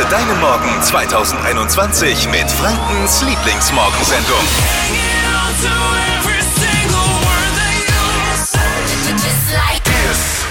[0.00, 4.38] Starte deinen Morgen 2021 mit Frankens Lieblingsmorgensendung.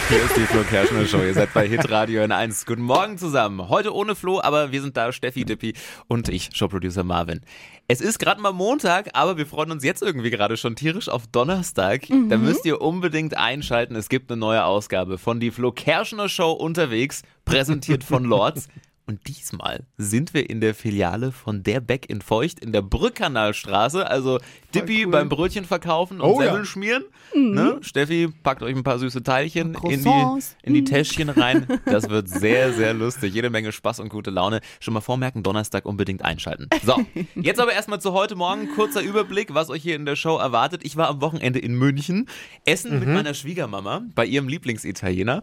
[0.10, 1.22] Hier ist die Flo Kerschner Show.
[1.22, 2.66] Ihr seid bei Hitradio N1.
[2.68, 3.70] Guten Morgen zusammen.
[3.70, 5.73] Heute ohne Flo, aber wir sind da, Steffi Dippi
[6.07, 7.41] und ich, Showproducer Marvin.
[7.88, 11.25] Es ist gerade mal Montag, aber wir freuen uns jetzt irgendwie gerade schon tierisch auf
[11.27, 12.07] Donnerstag.
[12.29, 13.95] Da müsst ihr unbedingt einschalten.
[13.95, 18.68] Es gibt eine neue Ausgabe von die Flo Kerschner Show unterwegs, präsentiert von Lords.
[19.09, 24.05] Und diesmal sind wir in der Filiale von der Beck in Feucht in der Brückkanalstraße.
[24.08, 24.38] Also
[24.76, 26.49] Dippi beim Brötchen verkaufen und Oh ja.
[26.49, 27.04] Semmeln schmieren.
[27.34, 27.80] Ne?
[27.82, 31.66] Steffi packt euch ein paar süße Teilchen in die, in die Täschchen rein.
[31.85, 33.34] Das wird sehr, sehr lustig.
[33.34, 34.59] Jede Menge Spaß und gute Laune.
[34.80, 36.68] Schon mal vormerken, Donnerstag unbedingt einschalten.
[36.84, 37.04] So,
[37.35, 38.70] jetzt aber erstmal zu heute Morgen.
[38.76, 40.82] Kurzer Überblick, was euch hier in der Show erwartet.
[40.84, 42.27] Ich war am Wochenende in München,
[42.66, 45.41] essen mit meiner Schwiegermama bei ihrem Lieblingsitaliener.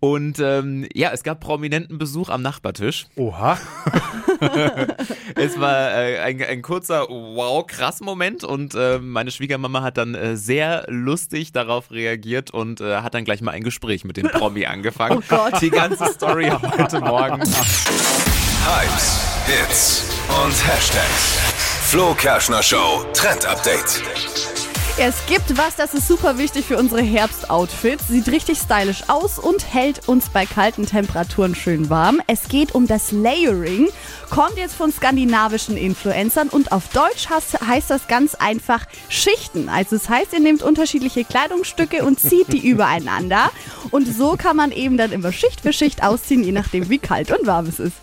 [0.00, 2.93] Und ähm, ja, es gab prominenten Besuch am Nachbartisch.
[3.16, 3.58] Oha.
[5.36, 10.84] Es war äh, ein, ein kurzer Wow-Krass-Moment und äh, meine Schwiegermama hat dann äh, sehr
[10.88, 15.18] lustig darauf reagiert und äh, hat dann gleich mal ein Gespräch mit dem Promi angefangen.
[15.18, 15.60] Oh Gott.
[15.60, 17.40] Die ganze Story heute Morgen.
[17.40, 20.04] Hypes, Hits
[20.44, 21.38] und Hashtags.
[21.90, 24.02] Flo Kerschner Show Trend Update.
[24.96, 28.06] Es gibt was, das ist super wichtig für unsere Herbstoutfits.
[28.06, 32.20] Sieht richtig stylisch aus und hält uns bei kalten Temperaturen schön warm.
[32.28, 33.88] Es geht um das Layering.
[34.30, 39.68] Kommt jetzt von skandinavischen Influencern und auf Deutsch heißt, das ganz einfach Schichten.
[39.68, 43.50] Also es heißt, ihr nehmt unterschiedliche Kleidungsstücke und zieht die übereinander.
[43.90, 47.32] Und so kann man eben dann immer Schicht für Schicht ausziehen, je nachdem wie kalt
[47.36, 47.96] und warm es ist.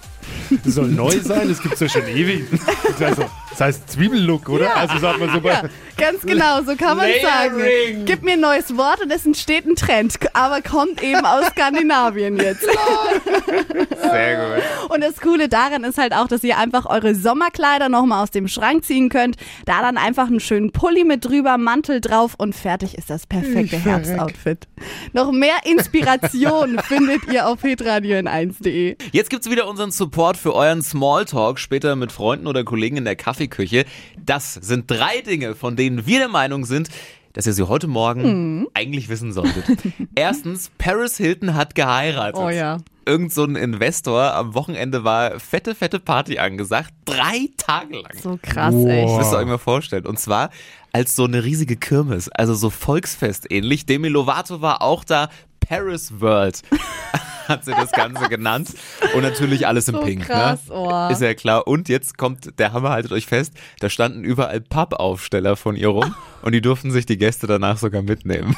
[0.66, 2.46] Das soll neu sein, das gibt's ja schon ewig.
[2.52, 4.76] Das heißt, so- das heißt Zwiebellook, oder?
[4.76, 5.52] Also sagt man so bei.
[5.52, 5.64] Ja,
[5.98, 8.06] ganz genau, so kann man sagen.
[8.06, 12.38] Gib mir ein neues Wort und es entsteht ein Trend, aber kommt eben aus Skandinavien
[12.38, 12.62] jetzt.
[14.02, 14.64] Sehr gut.
[14.90, 18.48] Und das Coole daran ist halt auch, dass ihr einfach eure Sommerkleider nochmal aus dem
[18.48, 22.98] Schrank ziehen könnt, da dann einfach einen schönen Pulli mit drüber, Mantel drauf und fertig
[22.98, 23.78] ist das perfekte.
[23.78, 24.68] Herbstoutfit.
[25.14, 30.82] Noch mehr Inspiration findet ihr auf hitradio 1de Jetzt gibt's wieder unseren Support für euren
[30.82, 33.16] Smalltalk später mit Freunden oder Kollegen in der
[33.48, 33.86] Kaffeeküche.
[34.24, 36.90] Das sind drei Dinge, von denen wir der Meinung sind,
[37.34, 39.66] dass ihr sie heute Morgen eigentlich wissen solltet.
[40.16, 42.40] Erstens, Paris Hilton hat geheiratet.
[42.42, 42.78] Oh ja.
[43.06, 46.94] Irgend so ein Investor, am Wochenende war fette, fette Party angesagt.
[47.06, 48.12] Drei Tage lang.
[48.22, 48.88] So krass, Wow.
[48.90, 49.10] echt.
[49.10, 50.06] Das müsst ihr euch mal vorstellen.
[50.06, 50.52] Und zwar
[50.94, 53.86] als so eine riesige Kirmes, also so Volksfest ähnlich.
[53.86, 55.30] Demi Lovato war auch da.
[55.62, 56.62] Paris World
[57.52, 58.70] hat sie das Ganze genannt.
[59.14, 60.26] Und natürlich alles im So Pink.
[60.26, 60.74] krass, ne?
[60.76, 61.10] oh.
[61.12, 61.68] Ist ja klar.
[61.68, 66.16] Und jetzt kommt der Hammer, haltet euch fest, da standen überall Pappaufsteller von ihr rum
[66.42, 68.56] und die durften sich die Gäste danach sogar mitnehmen.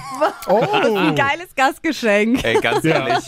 [0.48, 2.44] Oh, Ein geiles Gastgeschenk.
[2.44, 3.08] Ey, ganz Ja.
[3.08, 3.26] ehrlich.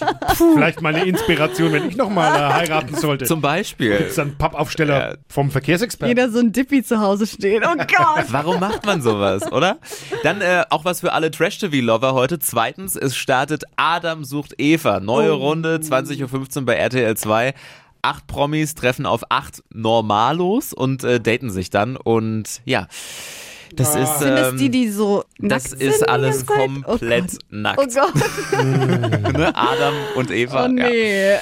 [0.53, 3.25] vielleicht mal eine Inspiration, wenn ich nochmal äh, heiraten sollte.
[3.25, 3.97] Zum Beispiel.
[3.97, 5.15] Gibt's dann Pappaufsteller Ja.
[5.29, 6.09] vom Verkehrsexperten?
[6.15, 7.63] Jeder so ein Dippy zu Hause steht.
[7.65, 8.25] Oh Gott.
[8.29, 9.77] Warum macht man sowas, oder?
[10.23, 12.37] Dann äh, auch was für alle Trash-TV-Lover heute.
[12.39, 14.99] Zweitens, es startet Adam sucht Eva.
[14.99, 17.53] Neue Runde, 20.15 Uhr bei RTL 2.
[18.01, 21.95] Acht Promis treffen auf acht Normalos und äh, daten sich dann.
[21.97, 22.87] Und ja,
[23.79, 24.19] das ist.
[24.19, 26.83] Sind es Ähm, die, die so das nackt ist sind die alles ganze Zeit?
[26.85, 27.39] komplett oh Gott.
[27.49, 27.79] nackt.
[27.79, 29.33] Oh Gott.
[29.33, 29.55] Ne?
[29.55, 30.65] Adam und Eva.
[30.65, 30.67] Oh ja.
[30.69, 31.35] nee.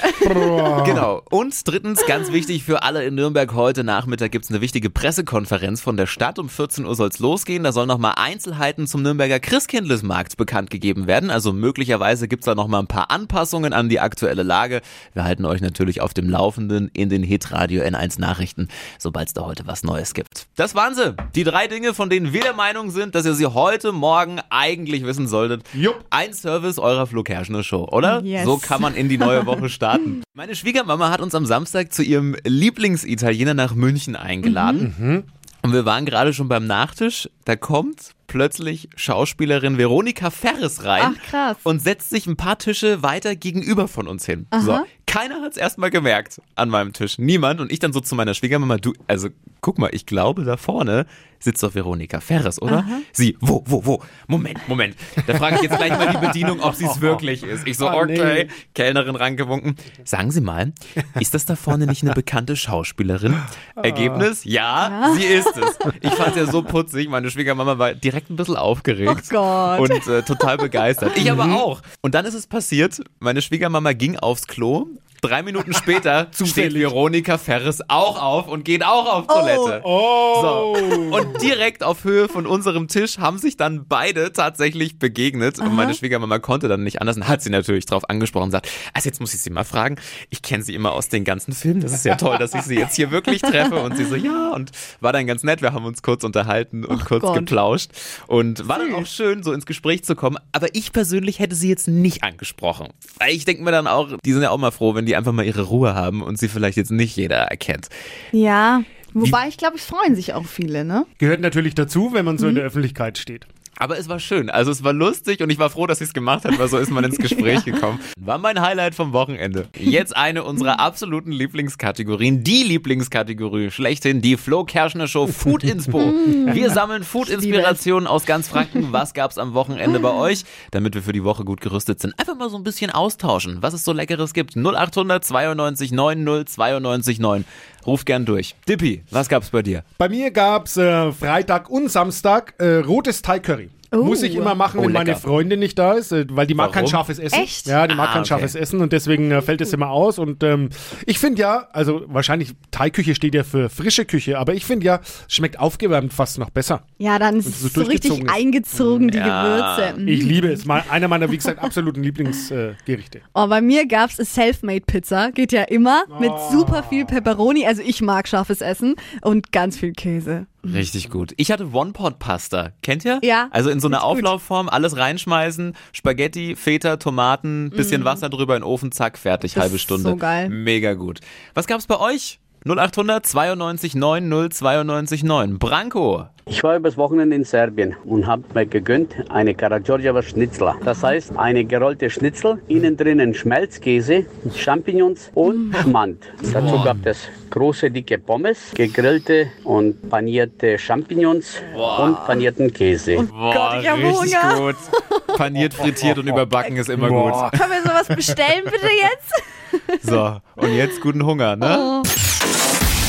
[0.86, 1.22] Genau.
[1.30, 5.98] Und drittens, ganz wichtig für alle in Nürnberg, heute Nachmittag gibt's eine wichtige Pressekonferenz von
[5.98, 6.40] der Stadt.
[6.40, 7.64] Um 14 Uhr soll's losgehen.
[7.64, 11.30] Da sollen nochmal Einzelheiten zum Nürnberger Christkindlesmarkt bekannt gegeben werden.
[11.30, 14.82] Also möglicherweise gibt's da nochmal ein paar Anpassungen an die aktuelle Lage.
[15.14, 18.68] Wir halten euch natürlich auf dem Laufenden in den Hitradio N1 Nachrichten,
[19.00, 20.48] sobald es da heute was Neues gibt.
[20.56, 21.16] Das waren sie.
[21.36, 25.04] Die drei Dinge, von denen wir der Meinung sind, dass ihr sie heute Morgen eigentlich
[25.04, 25.64] wissen solltet.
[25.74, 26.06] Jupp.
[26.12, 28.24] Ein Service eurer Flo Kerschner Show, oder?
[28.24, 28.46] Yes.
[28.46, 30.24] So kann man in die neue Woche starten.
[30.34, 35.26] Meine Schwiegermama hat uns am Samstag zu ihrem Lieblingsitaliener nach München eingeladen.
[35.64, 37.30] Und wir waren gerade schon beim Nachtisch.
[37.46, 41.58] Da kommt plötzlich Schauspielerin Veronika Ferres rein Ach, krass.
[41.64, 44.48] und setzt sich ein paar Tische weiter gegenüber von uns hin.
[44.60, 47.20] So, keiner hat es erstmal gemerkt an meinem Tisch.
[47.20, 47.62] Niemand.
[47.62, 49.30] Und ich dann so zu meiner Schwiegermama, du, also
[49.62, 51.06] guck mal, ich glaube, da vorne
[51.40, 52.86] sitzt doch Veronika Ferres, oder?
[53.12, 54.02] Sie, wo, wo, wo?
[54.28, 54.96] Moment, Moment.
[55.28, 57.68] Da frage ich jetzt gleich mal die Bedienung, ob sie es wirklich ist.
[57.68, 58.18] Ich so, Oh, nee.
[58.20, 58.48] okay.
[58.74, 59.76] Kellnerin rangewunken.
[60.06, 60.72] Sagen Sie mal,
[61.20, 63.36] ist das da vorne nicht eine bekannte Schauspielerin?
[63.76, 64.46] Ergebnis?
[64.46, 65.78] Ja, sie ist es.
[66.02, 67.10] Ich fand ja so putzig.
[67.10, 69.12] Meine Schwiegermama war direkt ein bisschen aufgeregt.
[69.14, 69.80] Oh Gott.
[69.82, 71.12] Und äh, total begeistert.
[71.18, 71.82] Ich aber auch.
[72.02, 74.88] Und dann ist es passiert, meine Schwiegermama ging aufs Klo
[75.24, 76.74] Drei Minuten später steht.
[76.74, 79.82] Veronika Ferres auch auf und geht auch auf Toilette.
[79.86, 80.42] Oh.
[80.42, 81.16] So.
[81.16, 85.60] Und direkt auf Höhe von unserem Tisch haben sich dann beide tatsächlich begegnet.
[85.60, 88.70] Und meine Schwiegermama konnte dann nicht anders und hat sie natürlich drauf angesprochen und sagt,
[88.94, 89.96] also jetzt muss ich sie mal fragen,
[90.30, 92.76] ich kenne sie immer aus den ganzen Filmen, das ist ja toll, dass ich sie
[92.76, 93.82] jetzt hier wirklich treffe.
[93.82, 97.06] Und sie so, ja, und war dann ganz nett, wir haben uns kurz unterhalten und
[97.06, 97.36] kurz Gott.
[97.36, 97.92] geplauscht.
[98.28, 100.38] Und war dann auch schön, so ins Gespräch zu kommen.
[100.52, 102.90] Aber ich persönlich hätte sie jetzt nicht angesprochen.
[103.20, 105.32] Weil ich denke mir dann auch, die sind ja auch mal froh, wenn die einfach
[105.32, 107.90] mal ihre Ruhe haben und sie vielleicht jetzt nicht jeder erkennt.
[108.32, 108.82] Ja.
[109.14, 111.06] Wobei ich glaube, es freuen sich auch viele, ne?
[111.20, 112.50] Gehört natürlich dazu, wenn man so Mhm.
[112.50, 113.46] in der Öffentlichkeit steht.
[113.78, 114.50] Aber es war schön.
[114.50, 116.78] Also es war lustig und ich war froh, dass sie es gemacht hat, weil so
[116.78, 118.00] ist man ins Gespräch gekommen.
[118.20, 119.68] War mein Highlight vom Wochenende.
[119.78, 126.00] Jetzt eine unserer absoluten Lieblingskategorien, die Lieblingskategorie schlechthin, die Flo Kerschner Show Food Inspo.
[126.00, 128.88] Wir sammeln Food-Inspirationen aus ganz Franken.
[128.92, 130.44] Was gab's am Wochenende bei euch?
[130.72, 132.18] Damit wir für die Woche gut gerüstet sind.
[132.20, 134.56] Einfach mal so ein bisschen austauschen, was es so Leckeres gibt.
[134.56, 137.46] 0800 92 90 92 9.
[137.86, 138.56] Ruf gern durch.
[138.68, 139.84] Dippi, was gab's bei dir?
[139.98, 143.63] Bei mir gab's äh, Freitag und Samstag äh, rotes Thai Curry.
[143.94, 144.04] Oh.
[144.04, 145.22] Muss ich immer machen, Oh, wenn meine lecker.
[145.22, 146.92] Freundin nicht da ist, äh, weil die mag kein Warum?
[146.92, 147.40] scharfes Essen.
[147.42, 147.68] Echt?
[147.68, 148.30] Ja, die mag Ah, kein okay.
[148.30, 150.18] scharfes Essen und deswegen äh, fällt es immer aus.
[150.18, 150.70] Und ähm,
[151.06, 155.00] ich finde ja, also wahrscheinlich Thai-Küche steht ja für frische Küche, aber ich finde ja,
[155.04, 156.84] es schmeckt aufgewärmt fast noch besser.
[156.98, 158.30] Ja, dann ist es es so so richtig ist.
[158.30, 159.76] eingezogen, die Ja.
[159.78, 160.02] Gewürze.
[160.02, 160.08] Mhm.
[160.08, 160.66] Ich liebe es.
[160.66, 163.18] Mal, einer meiner, wie gesagt, absoluten Lieblingsgerichte.
[163.20, 163.22] Äh.
[163.36, 165.32] Oh, bei mir gab's a Selfmade-Pizza.
[165.32, 167.66] Geht ja immer mit super viel Pepperoni.
[167.66, 170.48] Also ich mag scharfes Essen und ganz viel Käse.
[170.66, 171.34] Richtig gut.
[171.38, 172.72] Ich hatte One-Pot-Pasta.
[172.82, 173.20] Kennt ihr?
[173.24, 174.04] Ja, Also in so einer ist.
[174.04, 179.54] Auflaufform, alles reinschmeißen, Spaghetti, Feta, Tomaten, bisschen Wasser drüber in den Ofen, zack, fertig.
[179.56, 180.10] Das halbe ist Stunde.
[180.10, 180.50] so geil.
[180.50, 181.20] Mega gut.
[181.54, 182.40] Was gab's bei euch?
[182.66, 185.60] 0800 92 90 92 9.
[185.60, 186.28] Branko.
[186.46, 190.76] Ich war übers Wochenende in Serbien und habe mir gegönnt eine Karagiorgieva Schnitzler.
[190.86, 194.26] Das heißt eine gerollte Schnitzel, innen drinnen Schmelzkäse,
[194.56, 196.24] Champignons und Schmand.
[196.54, 203.24] Dazu gab es große dicke Pommes, gegrillte und panierte Champignons und panierten Käse.
[203.24, 204.74] Boah, Gott, ich hab richtig Hunger.
[204.74, 205.38] gut.
[205.38, 207.52] Paniert, frittiert und überbacken ist immer Boah.
[207.52, 209.44] Können wir sowas bestellen bitte jetzt?
[209.72, 210.02] gut.
[210.02, 212.04] So, und jetzt guten Hunger, ne?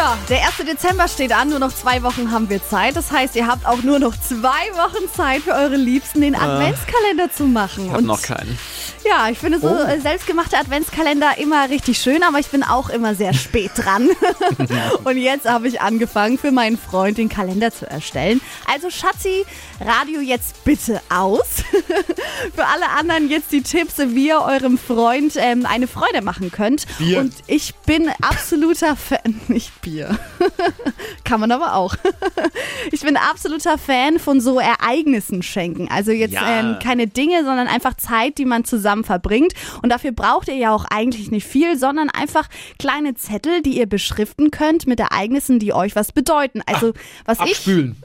[0.00, 0.56] Ja, der 1.
[0.66, 2.96] Dezember steht an, nur noch zwei Wochen haben wir Zeit.
[2.96, 4.38] Das heißt, ihr habt auch nur noch zwei
[4.72, 7.84] Wochen Zeit für eure Liebsten den Adventskalender zu machen.
[7.84, 8.58] Ich hab Und noch keinen.
[9.04, 9.82] ja, ich finde so Oh.
[9.84, 14.08] äh, selbstgemachte Adventskalender immer richtig schön, aber ich bin auch immer sehr spät dran.
[15.04, 18.40] Und jetzt habe ich angefangen, für meinen Freund den Kalender zu erstellen.
[18.72, 19.44] Also Schatzi,
[19.80, 21.46] Radio jetzt bitte aus.
[22.54, 26.86] für alle anderen jetzt die Tipps, wie ihr eurem Freund ähm, eine Freude machen könnt.
[26.96, 27.18] Bier.
[27.20, 29.89] Und ich bin absoluter Fan, nicht Bier.
[31.24, 31.94] Kann man aber auch.
[32.92, 35.88] Ich bin absoluter Fan von so Ereignissen schenken.
[35.90, 36.60] Also jetzt Ja.
[36.60, 39.52] ähm, keine Dinge, sondern einfach Zeit, die man zusammen verbringt.
[39.82, 42.48] Und dafür braucht ihr ja auch eigentlich nicht viel, sondern einfach
[42.78, 46.62] kleine Zettel, die ihr beschriften könnt mit Ereignissen, die euch was bedeuten.
[46.66, 46.92] Also
[47.26, 47.96] was ich Abspülen.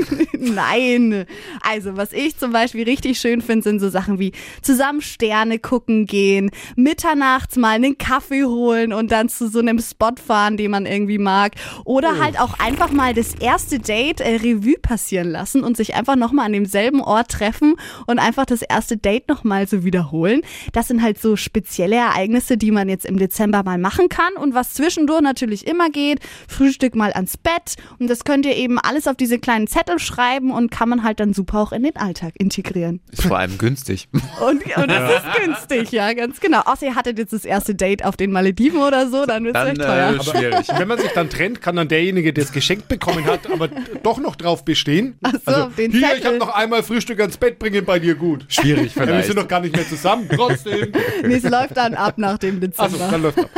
[0.38, 1.26] Nein.
[1.62, 4.32] Also, was ich zum Beispiel richtig schön finde, sind so Sachen wie
[4.62, 10.12] zusammen Sterne gucken gehen, mitternachts mal einen Kaffee holen und dann zu so einem Spot
[10.26, 11.54] fahren, den man irgendwie mag.
[11.84, 16.14] Oder halt auch einfach mal das erste Date äh, Revue passieren lassen und sich einfach
[16.14, 17.74] nochmal an demselben Ort treffen
[18.06, 20.42] und einfach das erste Date nochmal so wiederholen.
[20.72, 24.54] Das sind halt so spezielle Ereignisse, die man jetzt im Dezember mal machen kann und
[24.54, 26.20] was zwischendurch natürlich immer geht.
[26.46, 30.50] Frühstück mal ans Bett und das könnt ihr eben alles auf diese kleinen Zettel schreiben
[30.50, 33.00] und kann man halt dann super auch in den Alltag integrieren.
[33.10, 34.08] Ist vor allem günstig.
[34.46, 36.60] Und, und das ist günstig, ja, ganz genau.
[36.60, 39.64] Außer ihr hattet jetzt das erste Date auf den Malediven oder so, dann wird es
[39.64, 40.14] echt teuer.
[40.14, 40.66] äh, schwierig.
[40.76, 43.68] Wenn man sich dann trennt, kann dann derjenige, der es geschenkt bekommen hat, aber
[44.02, 45.16] doch noch drauf bestehen.
[45.22, 46.26] Ach so, auf den hier, ich Zettel.
[46.26, 48.44] habe noch einmal Frühstück ans Bett bringen bei dir gut.
[48.48, 49.26] Schwierig Ja, wir vielleicht.
[49.28, 50.28] sind noch gar nicht mehr zusammen.
[50.34, 50.92] Trotzdem.
[51.26, 52.66] Nee, es läuft dann ab nach dem Also,
[52.96, 53.08] Dezember.
[53.10, 53.48] dann läuft er.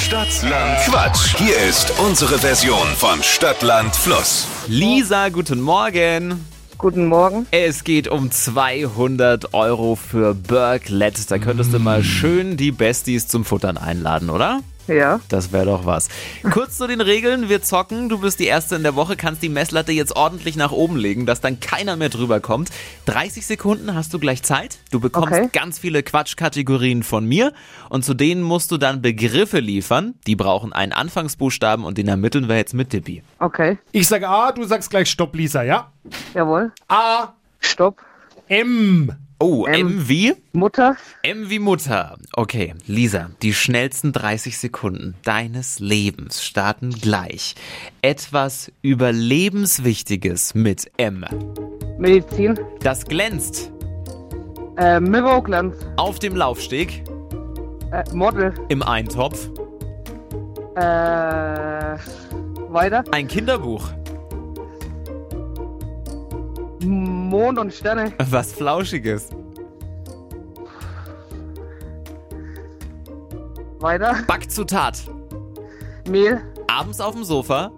[0.00, 1.36] Stadtland Quatsch.
[1.38, 4.46] Hier ist unsere Version von Stadtland Fluss.
[4.68, 6.44] Lisa, guten Morgen.
[6.78, 7.46] Guten Morgen.
[7.50, 11.30] Es geht um 200 Euro für Burklet.
[11.30, 14.60] Da könntest du mal schön die Besties zum Futtern einladen, oder?
[14.92, 16.08] Ja, Das wäre doch was.
[16.50, 17.48] Kurz zu den Regeln.
[17.48, 18.08] Wir zocken.
[18.08, 21.26] Du bist die Erste in der Woche, kannst die Messlatte jetzt ordentlich nach oben legen,
[21.26, 22.70] dass dann keiner mehr drüber kommt.
[23.06, 24.78] 30 Sekunden hast du gleich Zeit.
[24.90, 25.48] Du bekommst Okay.
[25.52, 27.52] ganz viele Quatschkategorien von mir
[27.88, 30.14] und zu denen musst du dann Begriffe liefern.
[30.26, 33.22] Die brauchen einen Anfangsbuchstaben und den ermitteln wir jetzt mit Dippi.
[33.38, 33.78] okay.
[33.92, 35.90] Ich sage A, du sagst gleich Stopp, Lisa, ja?
[36.34, 36.72] Jawohl.
[36.88, 38.00] A, Stopp.
[38.48, 39.12] M.
[39.44, 40.34] Oh, M wie?
[40.52, 40.96] Mutter.
[41.24, 42.16] M wie Mutter.
[42.34, 47.56] Okay, Lisa, die schnellsten 30 Sekunden deines Lebens starten gleich.
[48.02, 51.24] Etwas Überlebenswichtiges mit M.
[51.98, 52.56] Medizin.
[52.84, 53.72] Das glänzt.
[54.76, 55.74] Äh, Mirrorglanz.
[55.96, 57.02] Auf dem Laufsteg.
[57.90, 58.54] Äh, Model.
[58.68, 59.50] Im Eintopf.
[60.76, 61.96] Äh,
[62.68, 63.02] weiter.
[63.10, 63.90] Ein Kinderbuch.
[67.32, 68.12] Mond und Sterne.
[68.28, 69.30] Was Flauschiges.
[73.80, 74.22] Weiter.
[74.26, 75.02] Backzutat.
[76.06, 76.42] Mehl.
[76.68, 77.72] Abends auf dem Sofa.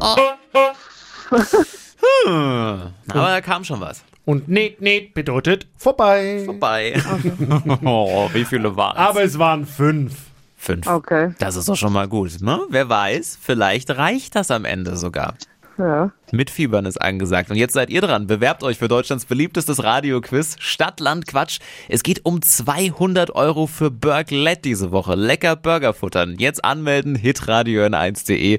[0.00, 0.16] Oh.
[2.24, 2.92] Hm.
[3.08, 4.04] Aber da kam schon was.
[4.24, 6.42] Und Net, Net bedeutet vorbei.
[6.44, 7.00] Vorbei.
[7.84, 10.14] oh, wie viele waren Aber es waren fünf.
[10.66, 10.88] Fünf.
[10.88, 11.32] Okay.
[11.38, 12.60] Das ist doch schon mal gut, ne?
[12.70, 15.34] Wer weiß, vielleicht reicht das am Ende sogar.
[15.78, 16.10] Ja.
[16.32, 17.50] Mitfiebern ist angesagt.
[17.50, 18.26] Und jetzt seid ihr dran.
[18.26, 21.60] Bewerbt euch für Deutschlands beliebtestes Radioquiz Stadt, Land, Quatsch.
[21.88, 25.14] Es geht um 200 Euro für Burglet diese Woche.
[25.14, 26.34] Lecker Burger futtern.
[26.36, 28.58] Jetzt anmelden, hitradio n1.de.